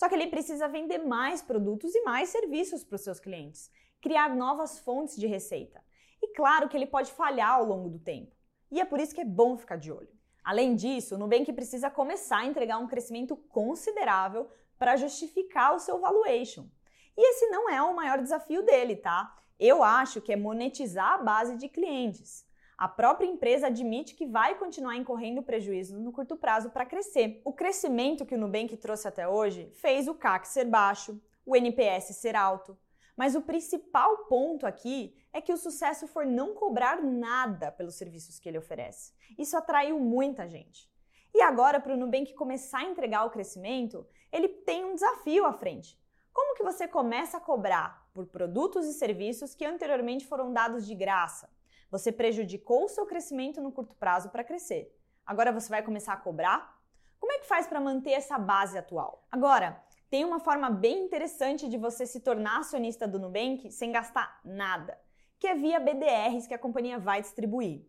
Só 0.00 0.08
que 0.08 0.14
ele 0.14 0.28
precisa 0.28 0.66
vender 0.66 0.96
mais 0.96 1.42
produtos 1.42 1.94
e 1.94 2.00
mais 2.04 2.30
serviços 2.30 2.82
para 2.82 2.96
os 2.96 3.02
seus 3.02 3.20
clientes, 3.20 3.70
criar 4.00 4.34
novas 4.34 4.78
fontes 4.78 5.14
de 5.14 5.26
receita. 5.26 5.84
E 6.22 6.28
claro 6.28 6.70
que 6.70 6.76
ele 6.78 6.86
pode 6.86 7.12
falhar 7.12 7.50
ao 7.50 7.66
longo 7.66 7.90
do 7.90 7.98
tempo. 7.98 8.34
E 8.70 8.80
é 8.80 8.84
por 8.86 8.98
isso 8.98 9.14
que 9.14 9.20
é 9.20 9.26
bom 9.26 9.58
ficar 9.58 9.76
de 9.76 9.92
olho. 9.92 10.08
Além 10.42 10.74
disso, 10.74 11.14
o 11.14 11.18
Nubank 11.18 11.52
precisa 11.52 11.90
começar 11.90 12.38
a 12.38 12.46
entregar 12.46 12.78
um 12.78 12.86
crescimento 12.86 13.36
considerável 13.36 14.48
para 14.78 14.96
justificar 14.96 15.74
o 15.74 15.78
seu 15.78 16.00
valuation. 16.00 16.66
E 17.14 17.32
esse 17.32 17.48
não 17.48 17.68
é 17.68 17.82
o 17.82 17.94
maior 17.94 18.22
desafio 18.22 18.62
dele, 18.62 18.96
tá? 18.96 19.36
Eu 19.58 19.84
acho 19.84 20.22
que 20.22 20.32
é 20.32 20.36
monetizar 20.36 21.12
a 21.12 21.18
base 21.18 21.58
de 21.58 21.68
clientes. 21.68 22.46
A 22.80 22.88
própria 22.88 23.26
empresa 23.26 23.66
admite 23.66 24.14
que 24.14 24.24
vai 24.24 24.54
continuar 24.54 24.96
incorrendo 24.96 25.42
prejuízo 25.42 26.00
no 26.00 26.10
curto 26.10 26.34
prazo 26.34 26.70
para 26.70 26.86
crescer. 26.86 27.38
O 27.44 27.52
crescimento 27.52 28.24
que 28.24 28.34
o 28.34 28.38
Nubank 28.38 28.74
trouxe 28.78 29.06
até 29.06 29.28
hoje 29.28 29.70
fez 29.74 30.08
o 30.08 30.14
CAC 30.14 30.48
ser 30.48 30.64
baixo, 30.64 31.20
o 31.44 31.54
NPS 31.54 32.16
ser 32.16 32.34
alto. 32.34 32.78
Mas 33.14 33.34
o 33.34 33.42
principal 33.42 34.24
ponto 34.24 34.66
aqui 34.66 35.14
é 35.30 35.42
que 35.42 35.52
o 35.52 35.58
sucesso 35.58 36.08
for 36.08 36.24
não 36.24 36.54
cobrar 36.54 37.02
nada 37.02 37.70
pelos 37.70 37.96
serviços 37.96 38.38
que 38.38 38.48
ele 38.48 38.56
oferece. 38.56 39.12
Isso 39.36 39.58
atraiu 39.58 40.00
muita 40.00 40.48
gente. 40.48 40.90
E 41.34 41.42
agora, 41.42 41.80
para 41.80 41.92
o 41.92 41.98
Nubank 41.98 42.32
começar 42.32 42.78
a 42.78 42.84
entregar 42.84 43.26
o 43.26 43.30
crescimento, 43.30 44.06
ele 44.32 44.48
tem 44.48 44.86
um 44.86 44.94
desafio 44.94 45.44
à 45.44 45.52
frente. 45.52 46.00
Como 46.32 46.56
que 46.56 46.62
você 46.62 46.88
começa 46.88 47.36
a 47.36 47.40
cobrar 47.40 48.08
por 48.14 48.24
produtos 48.24 48.86
e 48.86 48.94
serviços 48.94 49.54
que 49.54 49.66
anteriormente 49.66 50.24
foram 50.26 50.50
dados 50.50 50.86
de 50.86 50.94
graça? 50.94 51.46
Você 51.90 52.12
prejudicou 52.12 52.84
o 52.84 52.88
seu 52.88 53.04
crescimento 53.06 53.60
no 53.60 53.72
curto 53.72 53.94
prazo 53.96 54.30
para 54.30 54.44
crescer. 54.44 54.96
Agora 55.26 55.52
você 55.52 55.68
vai 55.68 55.82
começar 55.82 56.12
a 56.12 56.16
cobrar? 56.16 56.78
Como 57.18 57.32
é 57.32 57.38
que 57.38 57.46
faz 57.46 57.66
para 57.66 57.80
manter 57.80 58.12
essa 58.12 58.38
base 58.38 58.78
atual? 58.78 59.26
Agora, 59.30 59.82
tem 60.08 60.24
uma 60.24 60.40
forma 60.40 60.70
bem 60.70 61.04
interessante 61.04 61.68
de 61.68 61.76
você 61.76 62.06
se 62.06 62.20
tornar 62.20 62.60
acionista 62.60 63.06
do 63.06 63.18
Nubank 63.18 63.70
sem 63.70 63.92
gastar 63.92 64.40
nada, 64.44 64.98
que 65.38 65.46
é 65.46 65.54
via 65.54 65.78
BDRs 65.78 66.46
que 66.46 66.54
a 66.54 66.58
companhia 66.58 66.98
vai 66.98 67.20
distribuir. 67.20 67.86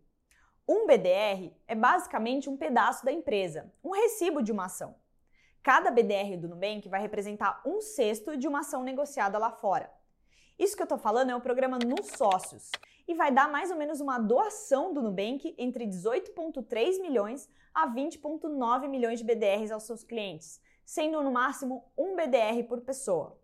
Um 0.67 0.85
BDR 0.85 1.51
é 1.67 1.75
basicamente 1.75 2.49
um 2.49 2.57
pedaço 2.57 3.03
da 3.03 3.11
empresa, 3.11 3.73
um 3.83 3.91
recibo 3.91 4.41
de 4.41 4.51
uma 4.51 4.65
ação. 4.65 4.95
Cada 5.63 5.91
BDR 5.91 6.37
do 6.37 6.47
Nubank 6.47 6.87
vai 6.89 7.01
representar 7.01 7.61
um 7.65 7.81
sexto 7.81 8.37
de 8.37 8.47
uma 8.47 8.59
ação 8.59 8.83
negociada 8.83 9.37
lá 9.37 9.51
fora. 9.51 9.91
Isso 10.57 10.75
que 10.75 10.81
eu 10.81 10.85
estou 10.85 10.97
falando 10.97 11.31
é 11.31 11.35
o 11.35 11.41
programa 11.41 11.79
Nos 11.79 12.07
Sócios, 12.07 12.69
e 13.11 13.13
vai 13.13 13.29
dar 13.29 13.51
mais 13.51 13.69
ou 13.69 13.75
menos 13.75 13.99
uma 13.99 14.17
doação 14.17 14.93
do 14.93 15.01
Nubank 15.01 15.53
entre 15.57 15.85
18,3 15.85 17.01
milhões 17.01 17.49
a 17.73 17.85
20,9 17.85 18.87
milhões 18.87 19.19
de 19.19 19.25
BDRs 19.25 19.69
aos 19.69 19.83
seus 19.83 20.01
clientes, 20.01 20.61
sendo 20.85 21.21
no 21.21 21.29
máximo 21.29 21.91
um 21.97 22.15
BDR 22.15 22.63
por 22.69 22.79
pessoa. 22.79 23.37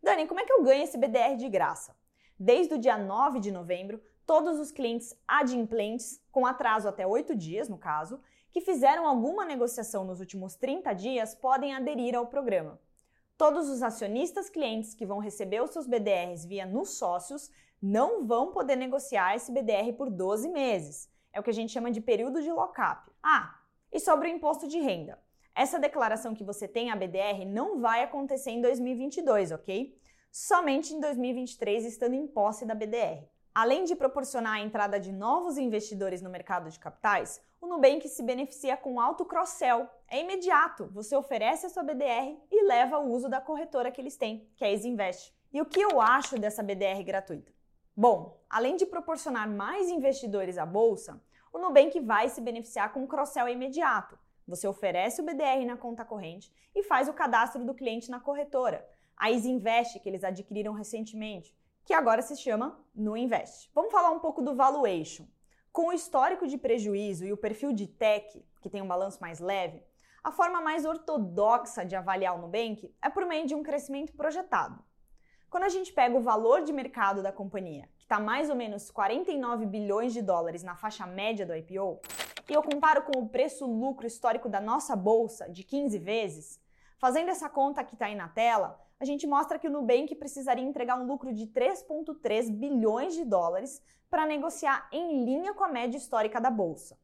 Dani, 0.00 0.28
como 0.28 0.38
é 0.38 0.44
que 0.44 0.52
eu 0.52 0.62
ganho 0.62 0.84
esse 0.84 0.96
BDR 0.96 1.34
de 1.36 1.48
graça? 1.48 1.96
Desde 2.38 2.74
o 2.74 2.78
dia 2.78 2.96
9 2.96 3.40
de 3.40 3.50
novembro, 3.50 4.00
todos 4.24 4.60
os 4.60 4.70
clientes 4.70 5.12
adimplentes, 5.26 6.22
com 6.30 6.46
atraso 6.46 6.88
até 6.88 7.04
8 7.04 7.34
dias 7.34 7.68
no 7.68 7.76
caso, 7.76 8.20
que 8.52 8.60
fizeram 8.60 9.04
alguma 9.04 9.44
negociação 9.44 10.04
nos 10.04 10.20
últimos 10.20 10.54
30 10.54 10.92
dias 10.92 11.34
podem 11.34 11.74
aderir 11.74 12.14
ao 12.14 12.28
programa. 12.28 12.80
Todos 13.36 13.68
os 13.68 13.82
acionistas 13.82 14.48
clientes 14.48 14.94
que 14.94 15.06
vão 15.06 15.18
receber 15.18 15.60
os 15.60 15.70
seus 15.70 15.88
BDRs 15.88 16.44
via 16.44 16.64
nos 16.64 16.98
sócios 16.98 17.50
não 17.80 18.26
vão 18.26 18.52
poder 18.52 18.76
negociar 18.76 19.36
esse 19.36 19.52
BDR 19.52 19.92
por 19.96 20.10
12 20.10 20.48
meses. 20.48 21.08
É 21.32 21.40
o 21.40 21.42
que 21.42 21.50
a 21.50 21.54
gente 21.54 21.72
chama 21.72 21.90
de 21.90 22.00
período 22.00 22.42
de 22.42 22.50
lock-up. 22.50 23.10
Ah, 23.22 23.58
e 23.92 24.00
sobre 24.00 24.28
o 24.28 24.30
imposto 24.30 24.66
de 24.66 24.78
renda. 24.78 25.18
Essa 25.54 25.78
declaração 25.78 26.34
que 26.34 26.44
você 26.44 26.68
tem 26.68 26.90
a 26.90 26.96
BDR 26.96 27.44
não 27.46 27.80
vai 27.80 28.02
acontecer 28.02 28.50
em 28.50 28.60
2022, 28.60 29.52
ok? 29.52 29.96
Somente 30.30 30.94
em 30.94 31.00
2023, 31.00 31.84
estando 31.84 32.14
em 32.14 32.26
posse 32.26 32.64
da 32.64 32.74
BDR. 32.74 33.26
Além 33.54 33.82
de 33.82 33.96
proporcionar 33.96 34.54
a 34.54 34.60
entrada 34.60 35.00
de 35.00 35.10
novos 35.10 35.58
investidores 35.58 36.22
no 36.22 36.30
mercado 36.30 36.70
de 36.70 36.78
capitais, 36.78 37.42
o 37.60 37.66
Nubank 37.66 38.08
se 38.08 38.22
beneficia 38.22 38.76
com 38.76 39.00
alto 39.00 39.24
cross-sell. 39.24 39.88
É 40.08 40.20
imediato, 40.20 40.86
você 40.92 41.16
oferece 41.16 41.66
a 41.66 41.68
sua 41.68 41.82
BDR 41.82 42.38
e 42.52 42.64
leva 42.64 43.00
o 43.00 43.10
uso 43.10 43.28
da 43.28 43.40
corretora 43.40 43.90
que 43.90 44.00
eles 44.00 44.16
têm, 44.16 44.48
que 44.56 44.64
é 44.64 44.68
a 44.68 44.72
Isinvest. 44.72 45.34
E 45.52 45.60
o 45.60 45.66
que 45.66 45.80
eu 45.80 46.00
acho 46.00 46.38
dessa 46.38 46.62
BDR 46.62 47.02
gratuita? 47.02 47.57
Bom, 48.00 48.40
além 48.48 48.76
de 48.76 48.86
proporcionar 48.86 49.50
mais 49.50 49.88
investidores 49.88 50.56
à 50.56 50.64
bolsa, 50.64 51.20
o 51.52 51.58
Nubank 51.58 51.98
vai 51.98 52.28
se 52.28 52.40
beneficiar 52.40 52.92
com 52.92 53.00
um 53.00 53.08
cross-sell 53.08 53.48
imediato. 53.48 54.16
Você 54.46 54.68
oferece 54.68 55.20
o 55.20 55.24
BDR 55.24 55.66
na 55.66 55.76
conta 55.76 56.04
corrente 56.04 56.48
e 56.76 56.84
faz 56.84 57.08
o 57.08 57.12
cadastro 57.12 57.64
do 57.64 57.74
cliente 57.74 58.08
na 58.08 58.20
corretora, 58.20 58.88
a 59.16 59.32
Isinvest 59.32 59.98
que 59.98 60.08
eles 60.08 60.22
adquiriram 60.22 60.74
recentemente, 60.74 61.52
que 61.84 61.92
agora 61.92 62.22
se 62.22 62.36
chama 62.36 62.80
Nuinvest. 62.94 63.68
Vamos 63.74 63.90
falar 63.90 64.12
um 64.12 64.20
pouco 64.20 64.42
do 64.42 64.54
valuation. 64.54 65.26
Com 65.72 65.88
o 65.88 65.92
histórico 65.92 66.46
de 66.46 66.56
prejuízo 66.56 67.24
e 67.24 67.32
o 67.32 67.36
perfil 67.36 67.72
de 67.72 67.88
tech, 67.88 68.46
que 68.62 68.70
tem 68.70 68.80
um 68.80 68.86
balanço 68.86 69.20
mais 69.20 69.40
leve, 69.40 69.82
a 70.22 70.30
forma 70.30 70.60
mais 70.60 70.84
ortodoxa 70.84 71.84
de 71.84 71.96
avaliar 71.96 72.36
o 72.36 72.42
Nubank 72.42 72.94
é 73.02 73.10
por 73.10 73.26
meio 73.26 73.44
de 73.44 73.56
um 73.56 73.62
crescimento 73.64 74.12
projetado. 74.12 74.86
Quando 75.50 75.64
a 75.64 75.68
gente 75.70 75.94
pega 75.94 76.14
o 76.14 76.20
valor 76.20 76.62
de 76.62 76.74
mercado 76.74 77.22
da 77.22 77.32
companhia, 77.32 77.88
que 77.96 78.04
está 78.04 78.20
mais 78.20 78.50
ou 78.50 78.56
menos 78.56 78.90
49 78.90 79.64
bilhões 79.64 80.12
de 80.12 80.20
dólares 80.20 80.62
na 80.62 80.76
faixa 80.76 81.06
média 81.06 81.46
do 81.46 81.56
IPO, 81.56 82.00
e 82.50 82.52
eu 82.52 82.62
comparo 82.62 83.02
com 83.02 83.20
o 83.20 83.28
preço-lucro 83.28 84.06
histórico 84.06 84.46
da 84.46 84.60
nossa 84.60 84.94
bolsa 84.94 85.48
de 85.48 85.64
15 85.64 85.98
vezes, 85.98 86.60
fazendo 86.98 87.30
essa 87.30 87.48
conta 87.48 87.82
que 87.82 87.94
está 87.94 88.06
aí 88.06 88.14
na 88.14 88.28
tela, 88.28 88.78
a 89.00 89.06
gente 89.06 89.26
mostra 89.26 89.58
que 89.58 89.66
o 89.66 89.70
Nubank 89.70 90.14
precisaria 90.16 90.64
entregar 90.64 91.00
um 91.00 91.06
lucro 91.06 91.32
de 91.32 91.46
3,3 91.46 92.50
bilhões 92.50 93.14
de 93.14 93.24
dólares 93.24 93.80
para 94.10 94.26
negociar 94.26 94.86
em 94.92 95.24
linha 95.24 95.54
com 95.54 95.64
a 95.64 95.68
média 95.68 95.96
histórica 95.96 96.38
da 96.38 96.50
bolsa. 96.50 96.98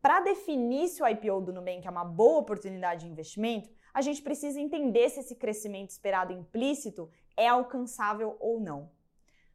Para 0.00 0.20
definir 0.20 0.88
se 0.88 1.02
o 1.02 1.08
IPO 1.08 1.40
do 1.40 1.52
Nubank 1.52 1.86
é 1.86 1.90
uma 1.90 2.04
boa 2.04 2.38
oportunidade 2.38 3.04
de 3.04 3.10
investimento, 3.10 3.68
a 3.92 4.00
gente 4.00 4.22
precisa 4.22 4.60
entender 4.60 5.08
se 5.08 5.20
esse 5.20 5.34
crescimento 5.34 5.90
esperado 5.90 6.32
implícito 6.32 7.10
é 7.36 7.48
alcançável 7.48 8.36
ou 8.40 8.60
não. 8.60 8.90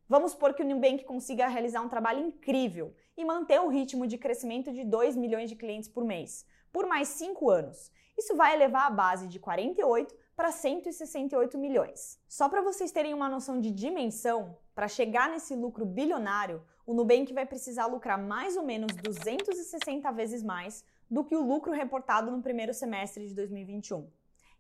Vamos 0.07 0.33
supor 0.33 0.53
que 0.53 0.61
o 0.61 0.65
Nubank 0.65 1.03
consiga 1.03 1.47
realizar 1.47 1.81
um 1.81 1.89
trabalho 1.89 2.25
incrível 2.25 2.93
e 3.17 3.25
manter 3.25 3.59
o 3.59 3.69
ritmo 3.69 4.05
de 4.05 4.17
crescimento 4.17 4.71
de 4.71 4.83
2 4.83 5.15
milhões 5.15 5.49
de 5.49 5.55
clientes 5.55 5.89
por 5.89 6.05
mês, 6.05 6.45
por 6.71 6.85
mais 6.85 7.07
5 7.07 7.49
anos. 7.49 7.91
Isso 8.17 8.35
vai 8.35 8.53
elevar 8.53 8.87
a 8.87 8.91
base 8.91 9.27
de 9.27 9.39
48 9.39 10.15
para 10.35 10.51
168 10.51 11.57
milhões. 11.57 12.19
Só 12.27 12.47
para 12.47 12.61
vocês 12.61 12.91
terem 12.91 13.13
uma 13.13 13.29
noção 13.29 13.59
de 13.59 13.71
dimensão, 13.71 14.57
para 14.75 14.87
chegar 14.87 15.29
nesse 15.29 15.55
lucro 15.55 15.85
bilionário, 15.85 16.61
o 16.85 16.93
Nubank 16.93 17.33
vai 17.33 17.45
precisar 17.45 17.85
lucrar 17.85 18.21
mais 18.21 18.57
ou 18.57 18.63
menos 18.63 18.93
260 18.97 20.11
vezes 20.11 20.43
mais 20.43 20.83
do 21.09 21.23
que 21.23 21.35
o 21.35 21.41
lucro 21.41 21.71
reportado 21.71 22.29
no 22.29 22.41
primeiro 22.41 22.73
semestre 22.73 23.27
de 23.27 23.33
2021. 23.33 24.07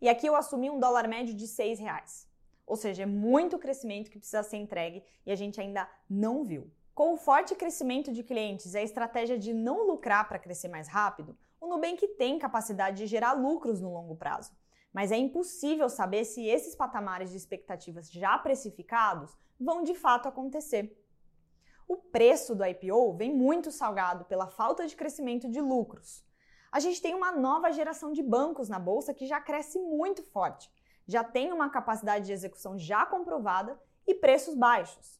E 0.01 0.09
aqui 0.09 0.25
eu 0.25 0.35
assumi 0.35 0.69
um 0.69 0.79
dólar 0.79 1.07
médio 1.07 1.33
de 1.33 1.47
6 1.47 1.79
reais. 1.79 2.27
Ou 2.65 2.75
seja, 2.75 3.03
é 3.03 3.05
muito 3.05 3.59
crescimento 3.59 4.09
que 4.09 4.17
precisa 4.17 4.43
ser 4.43 4.57
entregue 4.57 5.03
e 5.25 5.31
a 5.31 5.35
gente 5.35 5.61
ainda 5.61 5.87
não 6.09 6.43
viu. 6.43 6.71
Com 6.93 7.13
o 7.13 7.17
forte 7.17 7.53
crescimento 7.55 8.11
de 8.11 8.23
clientes 8.23 8.73
e 8.73 8.77
a 8.77 8.81
estratégia 8.81 9.37
de 9.37 9.53
não 9.53 9.85
lucrar 9.85 10.27
para 10.27 10.39
crescer 10.39 10.69
mais 10.69 10.87
rápido, 10.87 11.37
o 11.59 11.67
Nubank 11.67 12.07
tem 12.17 12.39
capacidade 12.39 12.97
de 12.97 13.07
gerar 13.07 13.33
lucros 13.33 13.81
no 13.81 13.93
longo 13.93 14.15
prazo. 14.15 14.51
Mas 14.93 15.11
é 15.11 15.17
impossível 15.17 15.89
saber 15.89 16.23
se 16.23 16.45
esses 16.45 16.73
patamares 16.73 17.31
de 17.31 17.37
expectativas 17.37 18.09
já 18.09 18.37
precificados 18.37 19.37
vão 19.59 19.83
de 19.83 19.93
fato 19.93 20.27
acontecer. 20.27 20.97
O 21.87 21.97
preço 21.97 22.55
do 22.55 22.65
IPO 22.65 23.13
vem 23.13 23.35
muito 23.35 23.71
salgado 23.71 24.25
pela 24.25 24.47
falta 24.47 24.87
de 24.87 24.95
crescimento 24.95 25.49
de 25.49 25.59
lucros. 25.59 26.23
A 26.71 26.79
gente 26.79 27.01
tem 27.01 27.13
uma 27.13 27.31
nova 27.31 27.71
geração 27.71 28.11
de 28.11 28.23
bancos 28.23 28.69
na 28.69 28.79
bolsa 28.79 29.13
que 29.13 29.27
já 29.27 29.39
cresce 29.39 29.77
muito 29.79 30.23
forte 30.23 30.71
já 31.07 31.23
tem 31.23 31.51
uma 31.53 31.69
capacidade 31.69 32.25
de 32.25 32.33
execução 32.33 32.77
já 32.77 33.05
comprovada 33.05 33.79
e 34.07 34.13
preços 34.15 34.55
baixos. 34.55 35.19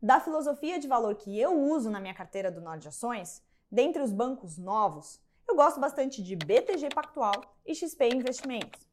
Da 0.00 0.18
filosofia 0.18 0.78
de 0.78 0.88
valor 0.88 1.14
que 1.14 1.38
eu 1.38 1.60
uso 1.60 1.90
na 1.90 2.00
minha 2.00 2.14
carteira 2.14 2.50
do 2.50 2.60
Nord 2.60 2.88
Ações, 2.88 3.42
dentre 3.70 4.02
os 4.02 4.12
bancos 4.12 4.58
novos, 4.58 5.20
eu 5.48 5.54
gosto 5.54 5.78
bastante 5.78 6.22
de 6.22 6.34
BTG 6.34 6.88
Pactual 6.94 7.34
e 7.64 7.74
XP 7.74 8.08
Investimentos. 8.08 8.88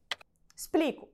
Explico. 0.54 1.08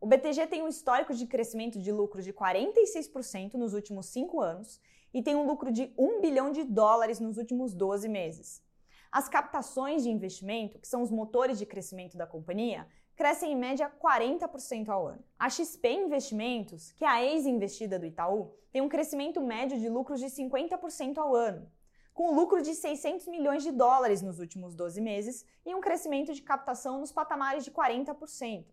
O 0.00 0.06
BTG 0.06 0.46
tem 0.46 0.62
um 0.62 0.68
histórico 0.68 1.14
de 1.14 1.26
crescimento 1.26 1.78
de 1.78 1.92
lucro 1.92 2.22
de 2.22 2.32
46% 2.32 3.54
nos 3.54 3.74
últimos 3.74 4.06
5 4.06 4.40
anos 4.40 4.80
e 5.12 5.22
tem 5.22 5.36
um 5.36 5.46
lucro 5.46 5.70
de 5.70 5.92
1 5.98 6.20
bilhão 6.20 6.50
de 6.50 6.64
dólares 6.64 7.20
nos 7.20 7.36
últimos 7.36 7.74
12 7.74 8.08
meses. 8.08 8.62
As 9.10 9.28
captações 9.28 10.02
de 10.02 10.10
investimento, 10.10 10.78
que 10.78 10.88
são 10.88 11.02
os 11.02 11.10
motores 11.10 11.58
de 11.58 11.66
crescimento 11.66 12.16
da 12.16 12.26
companhia, 12.26 12.88
crescem 13.14 13.52
em 13.52 13.56
média 13.56 13.90
40% 14.02 14.88
ao 14.88 15.06
ano. 15.06 15.24
A 15.38 15.48
XP 15.48 15.88
Investimentos, 15.90 16.92
que 16.92 17.04
é 17.04 17.08
a 17.08 17.22
ex-investida 17.22 17.98
do 17.98 18.06
Itaú, 18.06 18.54
tem 18.72 18.80
um 18.80 18.88
crescimento 18.88 19.40
médio 19.40 19.78
de 19.78 19.88
lucros 19.88 20.20
de 20.20 20.26
50% 20.26 21.18
ao 21.18 21.34
ano, 21.34 21.70
com 22.14 22.34
lucro 22.34 22.62
de 22.62 22.74
600 22.74 23.26
milhões 23.28 23.62
de 23.62 23.70
dólares 23.70 24.22
nos 24.22 24.38
últimos 24.38 24.74
12 24.74 25.00
meses 25.00 25.46
e 25.64 25.74
um 25.74 25.80
crescimento 25.80 26.32
de 26.32 26.42
captação 26.42 26.98
nos 26.98 27.12
patamares 27.12 27.64
de 27.64 27.70
40%. 27.70 28.64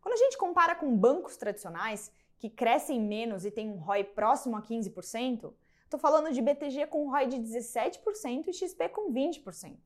Quando 0.00 0.14
a 0.14 0.18
gente 0.18 0.38
compara 0.38 0.74
com 0.74 0.96
bancos 0.96 1.36
tradicionais, 1.36 2.10
que 2.38 2.48
crescem 2.48 3.00
menos 3.00 3.44
e 3.44 3.50
têm 3.50 3.70
um 3.70 3.78
ROI 3.78 4.04
próximo 4.04 4.56
a 4.56 4.62
15%, 4.62 5.52
estou 5.84 5.98
falando 5.98 6.32
de 6.32 6.40
BTG 6.40 6.86
com 6.86 7.10
ROI 7.10 7.26
de 7.26 7.36
17% 7.38 8.46
e 8.46 8.52
XP 8.52 8.88
com 8.90 9.12
20%. 9.12 9.76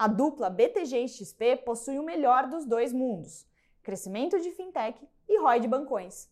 A 0.00 0.06
dupla 0.06 0.48
BTG 0.48 0.96
e 0.96 1.08
XP 1.08 1.56
possui 1.64 1.98
o 1.98 2.04
melhor 2.04 2.46
dos 2.46 2.64
dois 2.64 2.92
mundos: 2.92 3.44
crescimento 3.82 4.38
de 4.38 4.52
fintech 4.52 4.96
e 5.28 5.40
ROI 5.40 5.58
de 5.58 5.66
bancões. 5.66 6.30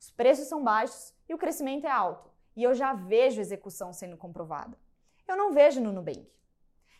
Os 0.00 0.10
preços 0.10 0.48
são 0.48 0.64
baixos 0.64 1.14
e 1.28 1.32
o 1.32 1.38
crescimento 1.38 1.86
é 1.86 1.90
alto, 1.90 2.28
e 2.56 2.64
eu 2.64 2.74
já 2.74 2.92
vejo 2.92 3.40
execução 3.40 3.92
sendo 3.92 4.16
comprovada. 4.16 4.76
Eu 5.28 5.36
não 5.36 5.52
vejo 5.52 5.80
no 5.80 5.92
Nubank. 5.92 6.28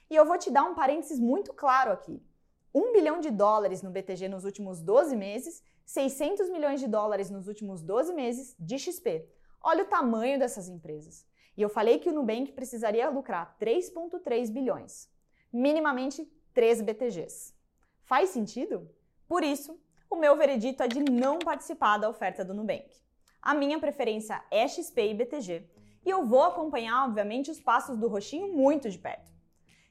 E 0.09 0.14
eu 0.14 0.25
vou 0.25 0.38
te 0.38 0.52
dar 0.52 0.62
um 0.62 0.76
parênteses 0.76 1.18
muito 1.18 1.52
claro 1.52 1.90
aqui. 1.90 2.25
1 2.73 2.92
bilhão 2.92 3.18
de 3.18 3.33
dólares 3.33 3.83
no 3.83 3.90
BTG 3.90 4.28
nos 4.28 4.44
últimos 4.44 4.80
12 4.80 5.16
meses, 5.16 5.64
600 5.85 6.49
milhões 6.49 6.78
de 6.78 6.87
dólares 6.87 7.28
nos 7.28 7.49
últimos 7.49 7.83
12 7.83 8.14
meses 8.14 8.54
de 8.56 8.78
XP. 8.78 9.28
Olha 9.61 9.83
o 9.83 9.88
tamanho 9.88 10.38
dessas 10.38 10.68
empresas. 10.68 11.26
E 11.56 11.62
eu 11.62 11.68
falei 11.68 11.99
que 11.99 12.09
o 12.09 12.12
Nubank 12.12 12.52
precisaria 12.52 13.11
lucrar 13.11 13.56
3,3 13.61 14.52
bilhões, 14.52 15.12
minimamente 15.54 16.28
3 16.52 16.82
BTGs. 16.82 17.54
Faz 18.02 18.30
sentido? 18.30 18.90
Por 19.28 19.44
isso, 19.44 19.78
o 20.11 20.16
meu 20.16 20.37
veredito 20.37 20.82
é 20.82 20.88
de 20.88 21.00
não 21.00 21.38
participar 21.38 21.96
da 21.96 22.08
oferta 22.08 22.44
do 22.44 22.52
Nubank. 22.52 22.90
A 23.40 23.54
minha 23.54 23.78
preferência 23.78 24.42
é 24.50 24.66
XP 24.66 25.11
e 25.11 25.14
BTG, 25.14 25.64
e 26.04 26.11
eu 26.11 26.26
vou 26.26 26.42
acompanhar, 26.42 27.04
obviamente, 27.04 27.50
os 27.50 27.61
passos 27.61 27.96
do 27.96 28.08
roxinho 28.08 28.52
muito 28.52 28.90
de 28.90 28.99
perto. 28.99 29.32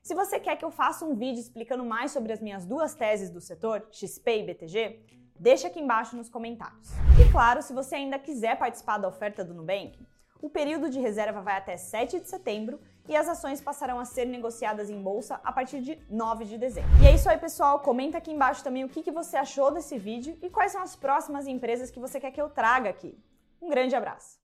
Se 0.02 0.14
você 0.14 0.40
quer 0.40 0.58
que 0.58 0.66
eu 0.66 0.70
faça 0.70 1.06
um 1.06 1.16
vídeo 1.16 1.40
explicando 1.40 1.86
mais 1.86 2.12
sobre 2.12 2.34
as 2.34 2.42
minhas 2.42 2.66
duas 2.66 2.94
teses 2.94 3.30
do 3.30 3.40
setor, 3.40 3.88
XP 3.90 4.40
e 4.40 4.44
BTG, 4.44 5.00
deixa 5.40 5.68
aqui 5.68 5.80
embaixo 5.80 6.16
nos 6.16 6.30
comentários. 6.30 6.90
E 7.20 7.32
claro, 7.32 7.62
se 7.62 7.74
você 7.74 7.96
ainda 7.96 8.20
quiser 8.20 8.58
participar 8.58 8.98
da 8.98 9.08
oferta 9.08 9.46
do 9.46 9.54
Nubank, 9.54 9.98
o 10.42 10.50
período 10.50 10.90
de 10.90 11.00
reserva 11.00 11.42
vai 11.42 11.56
até 11.56 11.78
7 11.78 12.20
de 12.20 12.30
setembro 12.30 12.82
e 13.08 13.16
as 13.16 13.28
ações 13.28 13.60
passarão 13.60 14.00
a 14.00 14.06
ser 14.06 14.26
negociadas 14.26 14.90
em 14.90 15.02
bolsa 15.02 15.40
a 15.44 15.52
partir 15.52 15.82
de 15.82 16.00
9 16.10 16.46
de 16.46 16.58
dezembro. 16.58 16.90
E 17.02 17.08
é 17.08 17.14
isso 17.14 17.30
aí, 17.30 17.38
pessoal. 17.38 17.80
Comenta 17.80 18.18
aqui 18.18 18.32
embaixo 18.32 18.64
também 18.64 18.84
o 18.84 18.90
que 18.90 19.12
você 19.12 19.38
achou 19.38 19.72
desse 19.72 19.98
vídeo 19.98 20.38
e 20.42 20.50
quais 20.50 20.72
são 20.72 20.82
as 20.82 20.96
próximas 20.96 21.48
empresas 21.48 21.92
que 21.92 22.00
você 22.00 22.20
quer 22.20 22.32
que 22.32 22.42
eu 22.42 22.50
traga 22.50 22.90
aqui. 22.90 23.18
Um 23.62 23.70
grande 23.70 23.96
abraço! 23.96 24.42